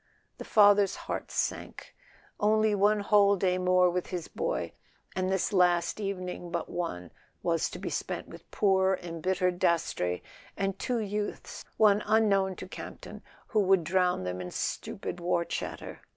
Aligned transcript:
The 0.39 0.45
father's 0.45 0.95
heart 1.05 1.29
sank. 1.29 1.95
Only 2.39 2.73
one 2.73 3.01
whole 3.01 3.35
day 3.35 3.59
more 3.59 3.87
with 3.87 4.07
his 4.07 4.27
boy, 4.27 4.71
and 5.15 5.31
this 5.31 5.53
last 5.53 5.99
evening 5.99 6.49
but 6.49 6.67
one 6.69 7.11
was 7.43 7.69
to 7.69 7.77
be 7.77 7.91
spent 7.91 8.27
with 8.27 8.49
poor 8.49 8.97
embittered 9.03 9.59
Dastrey, 9.59 10.23
and 10.57 10.79
two 10.79 10.97
youths, 10.99 11.63
one 11.77 12.01
unknown 12.07 12.55
to 12.55 12.67
Campton, 12.67 13.21
who 13.49 13.59
would 13.59 13.83
drown 13.83 14.23
them 14.23 14.41
in 14.41 14.49
stupid 14.49 15.19
war 15.19 15.45
chatter! 15.45 16.01